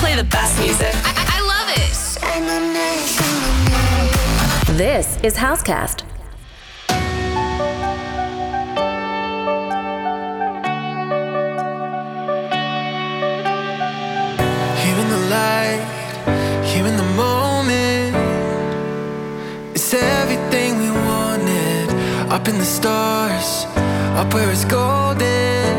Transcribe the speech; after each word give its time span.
play 0.00 0.16
the 0.16 0.24
best 0.24 0.58
music. 0.58 0.94
I, 1.04 1.12
I, 1.36 1.40
love 1.52 1.68
it. 1.76 1.90
This 4.76 5.18
is 5.22 5.36
Housecast. 5.36 5.98
Here 14.82 14.98
in 15.04 15.08
the 15.16 15.22
light, 15.36 15.84
here 16.64 16.86
in 16.86 16.96
the 16.96 17.10
moment, 17.24 18.16
it's 19.74 19.92
everything 19.92 20.78
we 20.78 20.90
wanted. 20.90 21.90
Up 22.32 22.48
in 22.48 22.56
the 22.56 22.64
stars, 22.64 23.66
up 24.16 24.32
where 24.32 24.50
it's 24.50 24.64
golden. 24.64 25.76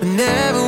Whenever 0.00 0.65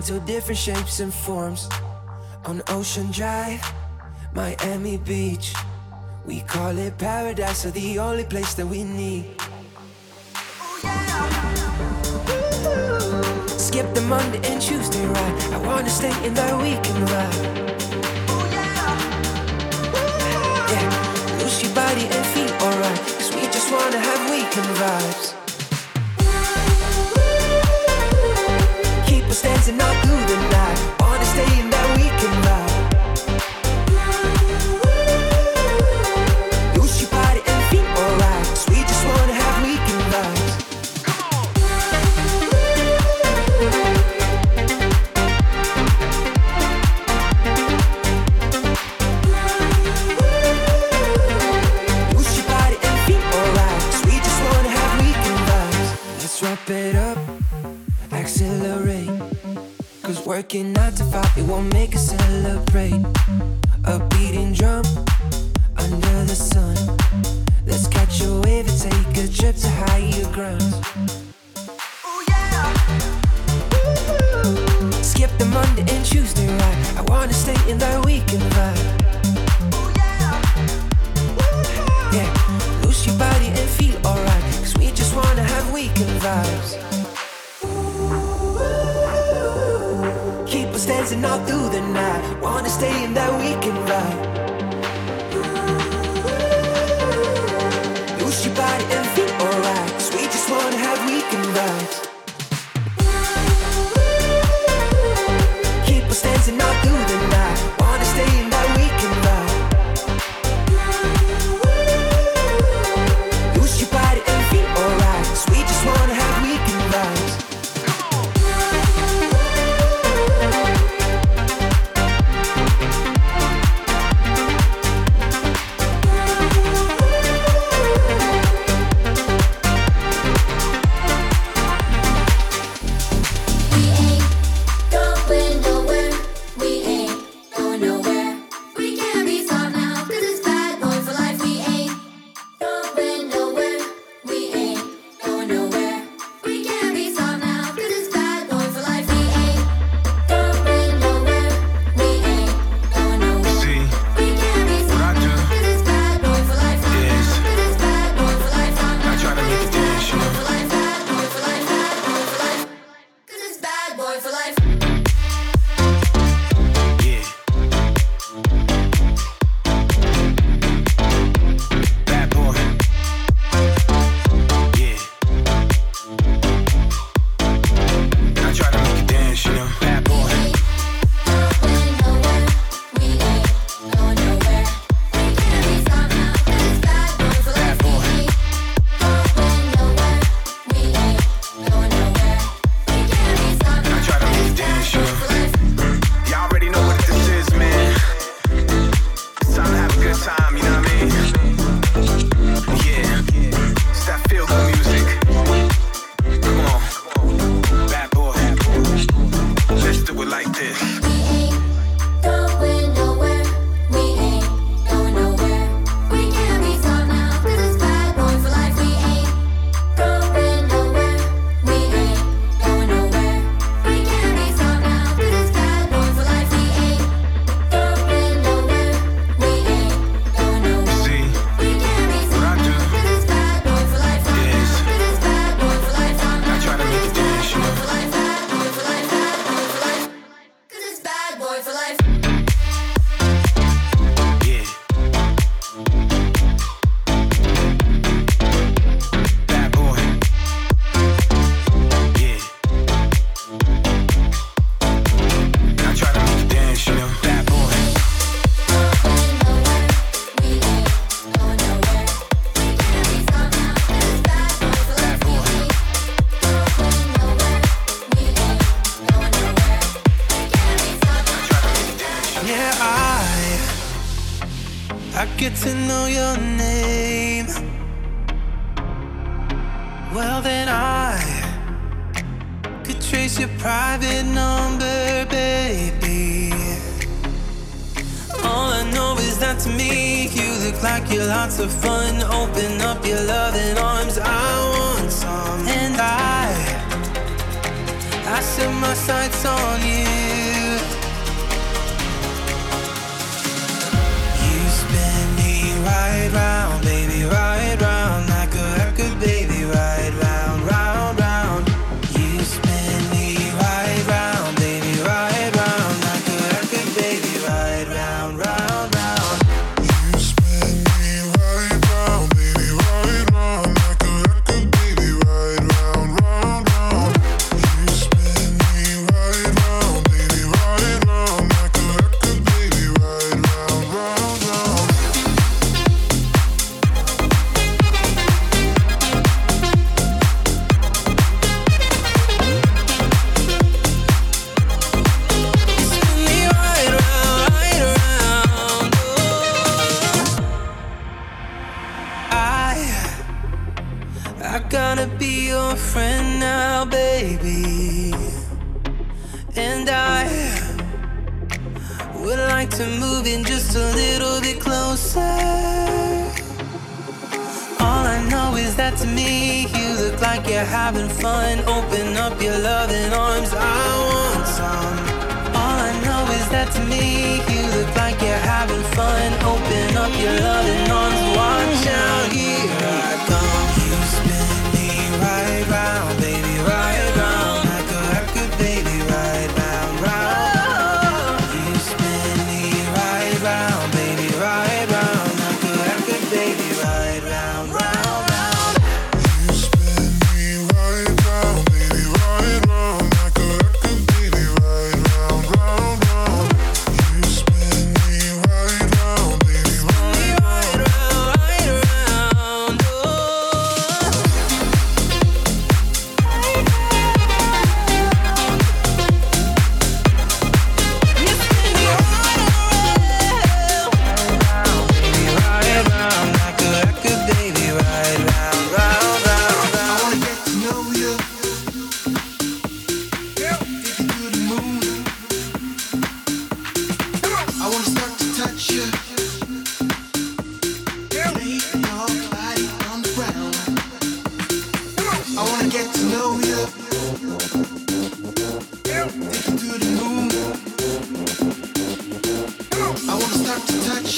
into 0.00 0.18
different 0.20 0.56
shapes 0.58 1.00
and 1.00 1.12
forms. 1.12 1.68
On 2.46 2.62
Ocean 2.68 3.10
Drive, 3.10 3.60
Miami 4.34 4.96
Beach, 4.96 5.52
we 6.24 6.40
call 6.40 6.78
it 6.78 6.96
paradise, 6.96 7.66
or 7.66 7.70
the 7.72 7.98
only 7.98 8.24
place 8.24 8.54
that 8.54 8.66
we 8.66 8.82
need. 8.82 9.26
Ooh, 10.56 10.80
yeah. 10.82 11.20
Skip 13.46 13.92
the 13.94 14.00
Monday 14.00 14.40
and 14.44 14.62
Tuesday 14.62 15.04
ride. 15.04 15.42
I 15.52 15.58
wanna 15.66 15.90
stay 15.90 16.26
in 16.26 16.32
that 16.32 16.56
weekend 16.62 17.10
ride. 17.10 17.59
not 29.76 30.04
good 30.04 30.30
enough. 30.30 30.69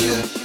You. 0.03 0.42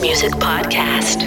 Music 0.00 0.32
podcast. 0.32 1.19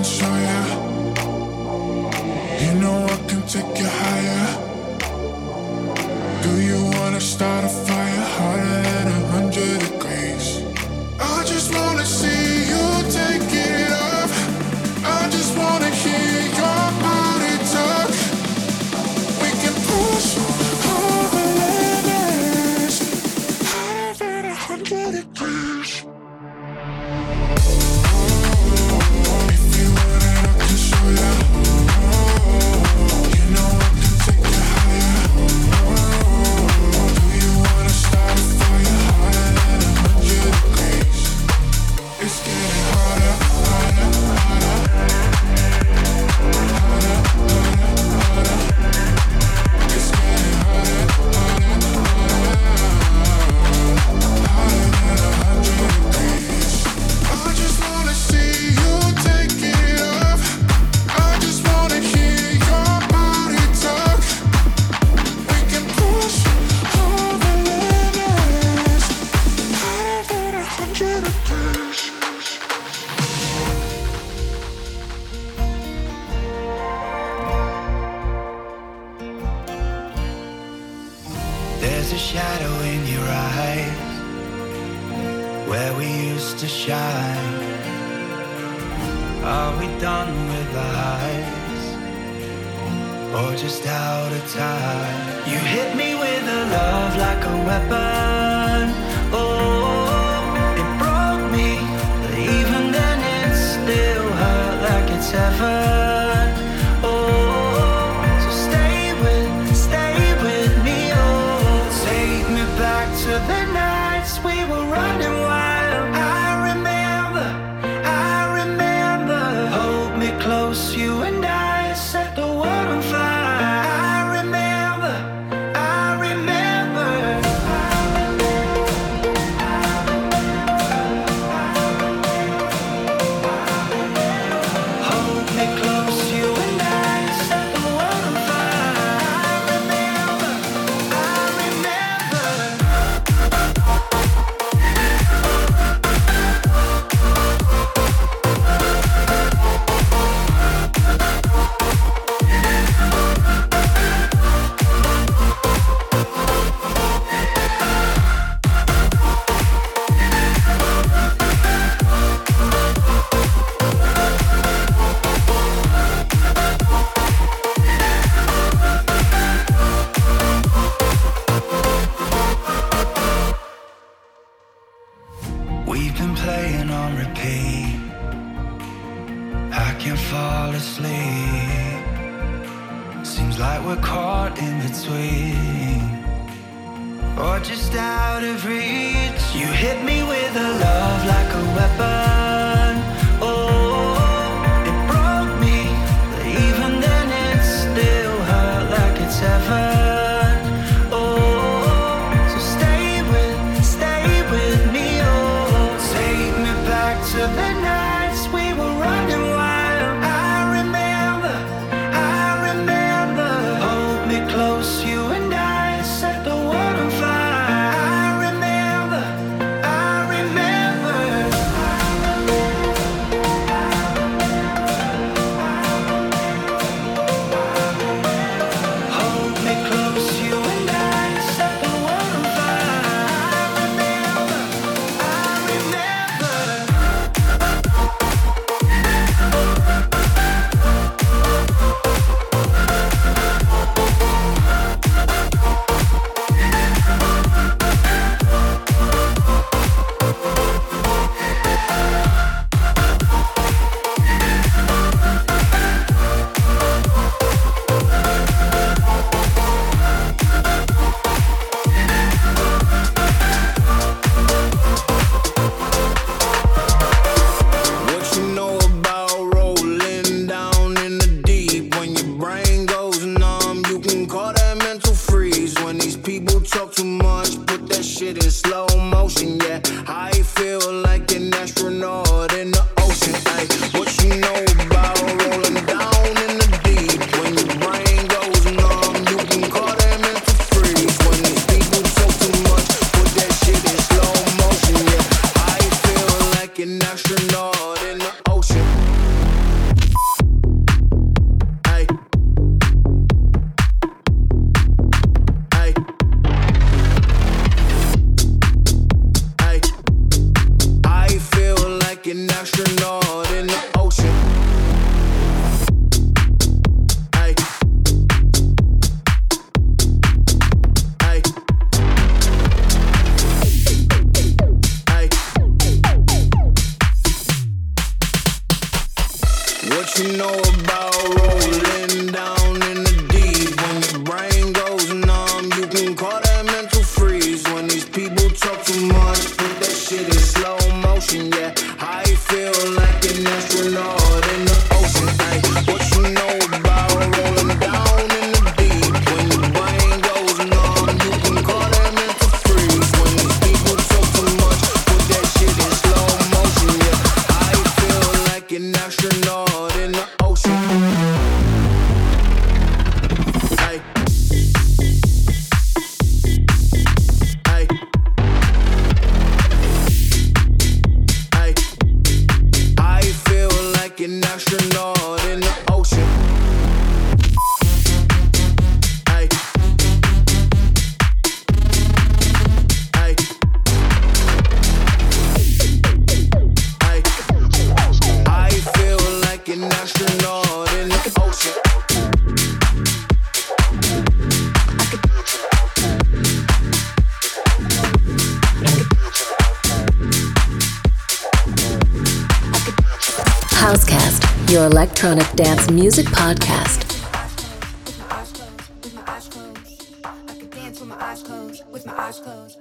can 0.00 0.08
show 0.08 0.34
ya, 0.48 0.60
You 2.62 2.74
know 2.80 3.04
I 3.04 3.16
can 3.28 3.42
take 3.42 3.78
you 3.78 3.88
higher. 4.02 4.46
Do 6.42 6.52
you 6.68 6.80
wanna 6.96 7.20
start 7.20 7.64
a? 7.64 7.89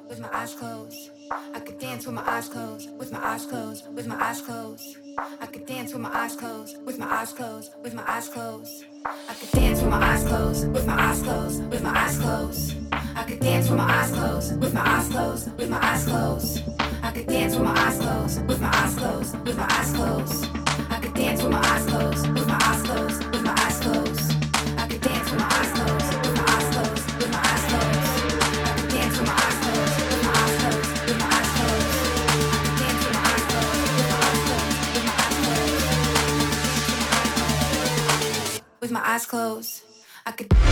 with 0.10 0.20
my 0.20 0.30
eyes 0.32 0.46
closed. 0.46 1.12
I 1.54 1.60
could 1.60 1.80
dance 1.80 2.06
with 2.06 2.16
my 2.16 2.24
eyes 2.28 2.50
closed, 2.50 2.98
with 2.98 3.12
my 3.12 3.20
eyes 3.22 3.46
closed, 3.46 3.94
with 3.98 4.08
my 4.08 4.16
eyes 4.22 4.42
closed. 4.42 4.92
I 5.40 5.46
could 5.46 5.66
dance 5.66 5.94
with 5.94 6.02
my 6.02 6.10
eyes 6.12 6.36
closed, 6.36 6.88
with 6.88 7.00
my 7.00 7.06
eyes 7.14 7.34
closed, 7.34 7.74
with 7.84 7.94
my 7.94 8.04
eyes 8.08 8.30
closed. 8.30 8.86
I 9.30 9.34
could 9.34 9.52
dance 9.52 9.82
with 9.82 9.92
my 9.92 10.00
eyes 10.00 10.24
closed, 10.24 10.72
with 10.72 10.86
my 10.86 11.10
eyes 11.10 11.22
closed, 11.22 11.70
with 11.72 11.84
my 11.84 11.92
eyes 11.92 12.18
closed. 12.18 12.76
I 12.94 13.24
could 13.24 13.40
dance 13.40 13.70
with 13.70 13.78
my 13.78 13.94
eyes 13.94 14.12
closed, 14.12 14.62
with 14.62 14.74
my 14.74 14.82
eyes 14.82 15.10
closed, 15.10 15.58
with 15.58 15.70
my 15.70 15.80
eyes 15.82 16.06
closed. 16.06 16.64
I 17.04 17.12
could 17.12 17.28
dance 17.28 17.56
with 17.56 17.64
my 17.64 17.80
eyes 17.80 18.00
closed, 18.00 18.48
with 18.48 18.62
my 18.62 18.70
eyes 18.74 18.96
closed, 18.96 19.46
with 19.46 19.58
my 19.58 19.68
eyes 19.70 19.94
closed. 19.94 20.48
I 20.90 21.00
could 21.00 21.14
dance 21.14 21.44
with 21.44 21.52
my 21.52 21.60
eyes 21.62 21.86
closed, 21.86 22.28
with 22.34 22.48
my 22.48 22.60
eyes 22.62 22.82
closed. 22.84 23.29
eyes 39.10 39.26
closed, 39.26 39.82
I 40.24 40.32
could. 40.32 40.69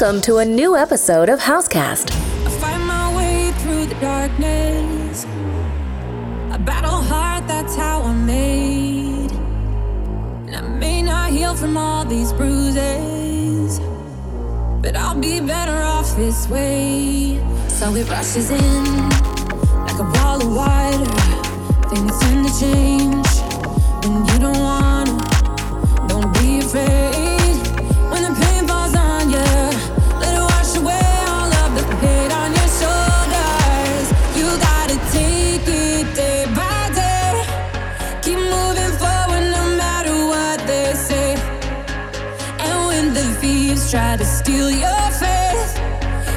Welcome 0.00 0.20
to 0.22 0.36
a 0.36 0.44
new 0.44 0.76
episode 0.76 1.28
of 1.28 1.40
Housecast. 1.40 2.12
I 2.46 2.50
find 2.60 2.86
my 2.86 3.16
way 3.16 3.50
through 3.58 3.86
the 3.86 3.96
darkness. 3.96 5.24
Battle 6.60 7.00
that's 7.48 7.74
how 7.74 8.02
I'm 8.02 8.24
made. 8.24 9.32
And 10.46 10.54
I 10.54 10.60
may 10.60 11.02
not 11.02 11.32
heal 11.32 11.56
from 11.56 11.76
all 11.76 12.04
these 12.04 12.32
bruises, 12.32 13.80
but 14.80 14.94
I'll 14.94 15.18
be 15.18 15.40
better 15.40 15.82
off 15.82 16.14
this 16.14 16.48
way. 16.48 17.42
So 17.66 17.92
it 17.96 18.08
rushes 18.08 18.52
in 18.52 19.08
like 19.84 19.98
a 19.98 20.08
wall 20.14 20.40
of 20.40 20.54
water. 20.54 21.88
Things 21.88 22.16
tend 22.20 22.46
to 22.46 22.60
change 22.60 23.26
when 24.04 24.24
you 24.28 24.38
don't 24.38 24.60
wanna. 24.60 25.18
Don't 26.06 26.32
be 26.34 26.60
afraid. 26.60 27.07
try 43.90 44.16
to 44.18 44.24
steal 44.24 44.70
your 44.70 45.10
faith. 45.12 45.80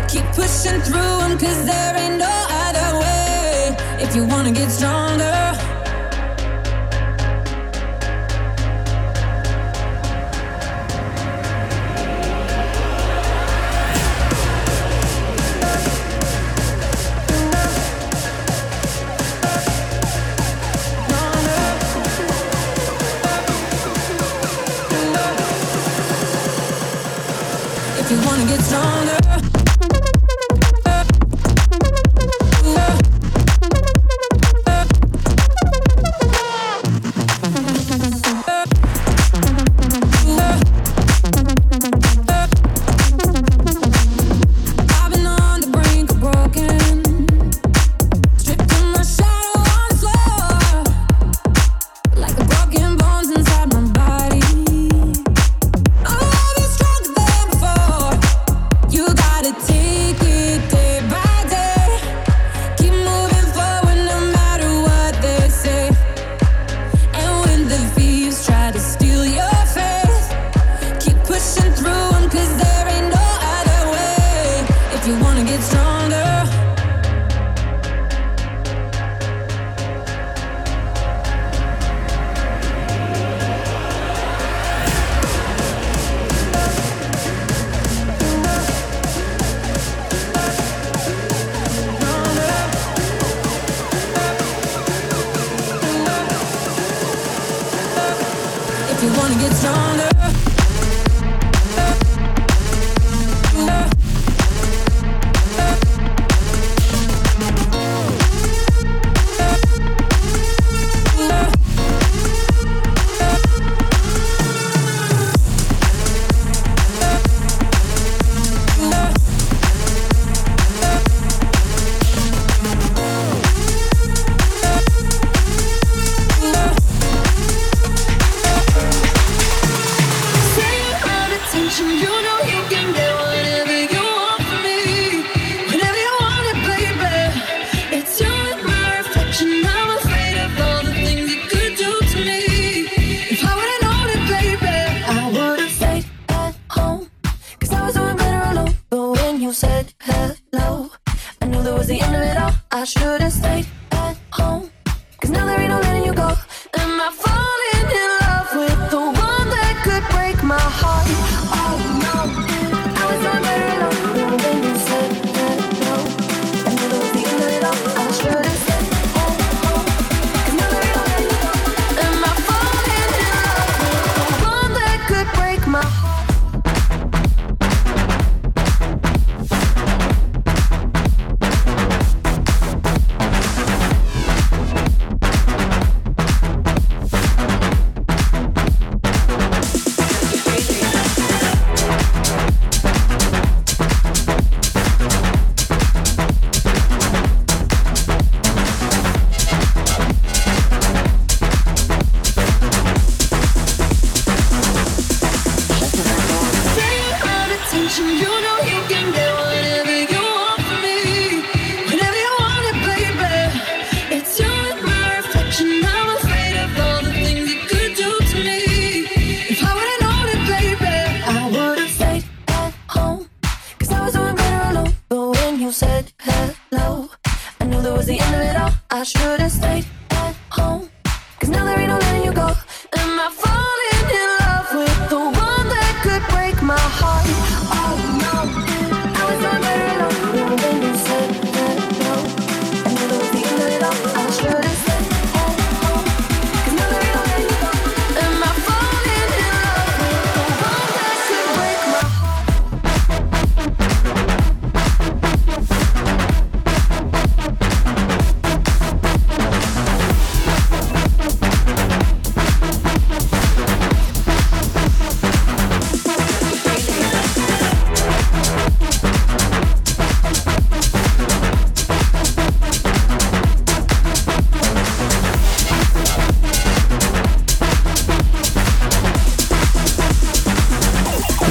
Keep 0.08 0.26
pushing 0.34 0.80
through 0.82 1.18
them, 1.20 1.38
cause 1.38 1.66
there 1.66 1.98
ain't 1.98 2.18
no 2.18 2.46
other 2.50 3.00
way. 3.00 3.76
If 4.00 4.16
you 4.16 4.26
wanna 4.26 4.52
get 4.52 4.72
stronger. 4.72 5.41
it's 75.54 75.74
not 75.74 75.91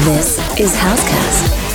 This 0.05 0.39
is 0.59 0.75
Housecast. 0.75 1.70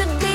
Should 0.00 0.18
be 0.18 0.29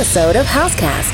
episode 0.00 0.34
of 0.34 0.46
Housecast. 0.46 1.09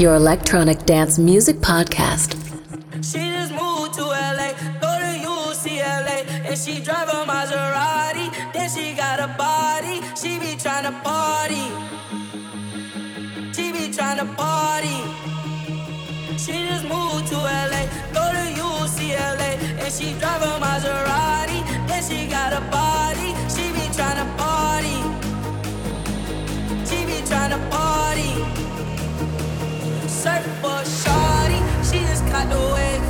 Your 0.00 0.14
electronic 0.14 0.86
dance 0.86 1.18
music 1.18 1.56
podcast. 1.56 2.32
She 3.04 3.18
just 3.18 3.52
moved 3.52 3.92
to 3.94 4.04
LA, 4.04 4.52
go 4.80 4.90
to 4.96 5.12
UCLA, 5.28 6.24
and 6.48 6.58
she 6.58 6.80
drive 6.80 7.10
a 7.10 7.26
Maserati. 7.30 8.32
Then 8.54 8.70
she 8.70 8.94
got 8.94 9.20
a 9.20 9.28
body. 9.36 10.00
She 10.16 10.38
be 10.38 10.56
tryna 10.56 11.02
party. 11.04 11.66
She 13.52 13.72
be 13.72 13.92
tryna 13.92 14.34
party. 14.38 14.96
She 16.38 16.52
just 16.66 16.84
moved 16.84 17.26
to 17.28 17.36
LA, 17.36 17.84
go 18.16 18.24
to 18.32 18.44
UCLA, 18.56 19.52
and 19.84 19.92
she 19.92 20.18
drive 20.18 20.40
a 20.40 20.52
Maserati, 20.64 21.60
and 21.92 22.02
she 22.06 22.26
got 22.26 22.54
a 22.54 22.62
body. 22.70 23.34
She 23.54 23.70
be 23.76 23.84
tryna 23.92 24.24
party. 24.38 24.96
She 26.88 27.04
be 27.04 27.20
tryna 27.28 27.58
party. 27.58 27.69
Surf 30.20 30.44
for 30.60 30.84
shawty, 30.84 31.60
she 31.88 31.98
just 32.00 32.26
caught 32.26 32.46
the 32.52 32.60
wave. 32.76 33.04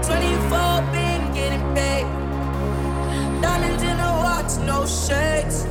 24 0.00 0.80
been 0.96 1.22
getting 1.34 1.60
paid. 1.76 2.06
Diamonds 3.42 3.82
in 3.82 3.96
the 3.98 4.12
watch, 4.24 4.56
no 4.64 4.86
shades. 4.86 5.66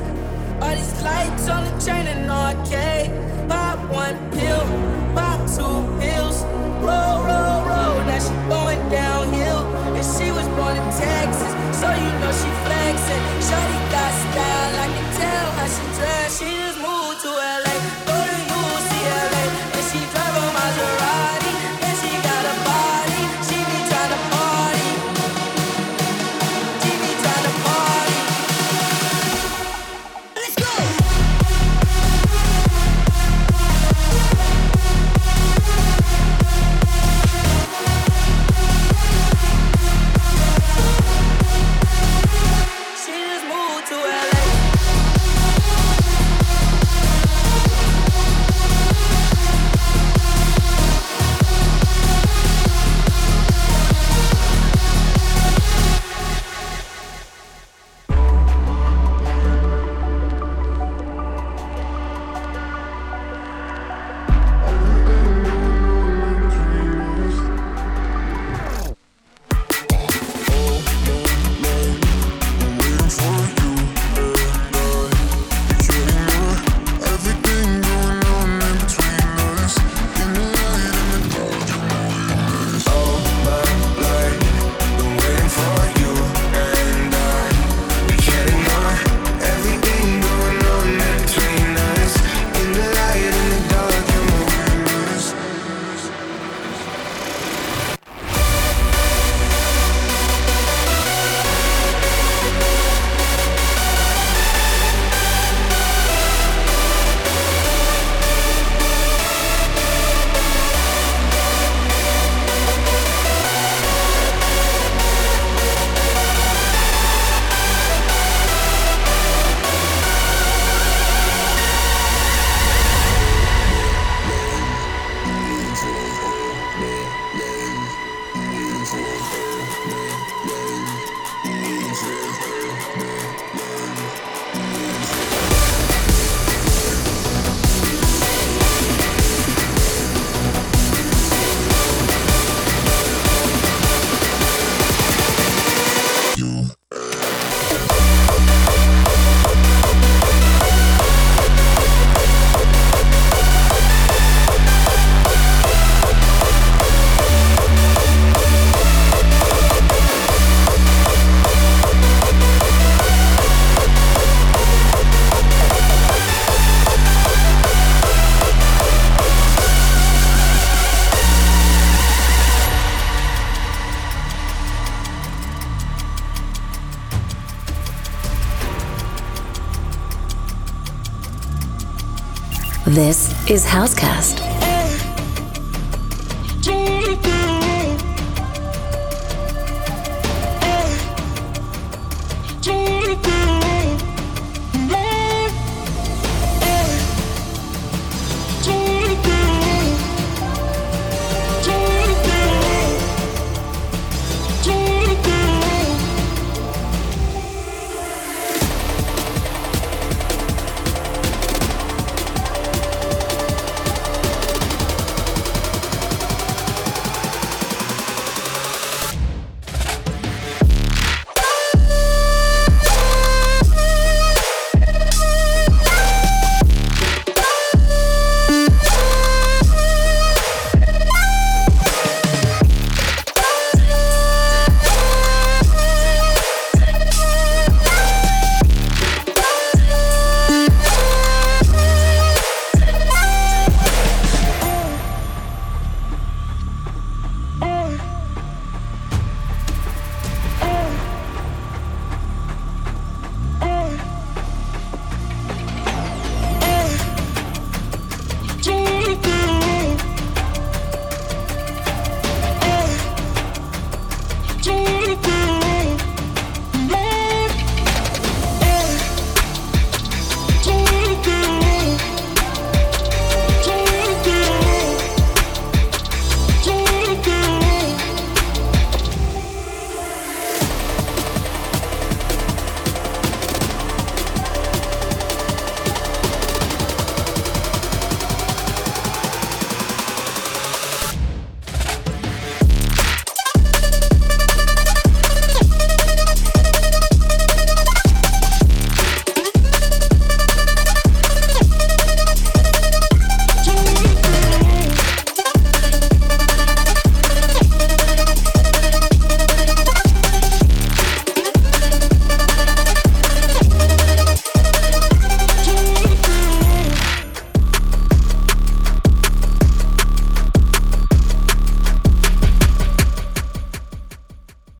All 0.62 0.76
these 0.76 1.02
lights 1.02 1.50
on 1.50 1.66
the 1.66 1.74
chain 1.84 2.06
and 2.06 2.30
arcade. 2.30 3.10
Pop 3.50 3.80
one 3.90 4.18
pill, 4.30 4.62
pop 5.16 5.40
two 5.50 5.82
pills. 5.98 6.44
Roll, 6.86 7.18
roll, 7.26 7.66
roll. 7.66 7.98
Now 8.06 8.20
she 8.22 8.36
going 8.54 8.84
downhill. 8.94 9.66
And 9.98 10.06
she 10.06 10.30
was 10.30 10.48
born 10.54 10.78
in 10.78 10.88
Texas, 10.94 11.54
so 11.82 11.90
you 11.90 12.10
know 12.22 12.32
she 12.38 12.50
flexing. 12.62 13.24
Shorty 13.50 13.80
got 13.90 14.14
style, 14.22 14.74
I 14.78 14.88
can 14.94 15.08
tell 15.18 15.48
how 15.58 15.68
she 15.74 15.86
dress. 15.98 16.38
She 16.38 16.50
just 16.54 16.78
moved 16.78 17.20
to 17.26 17.30
LA, 17.34 17.63